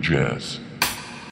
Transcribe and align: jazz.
jazz. 0.00 0.60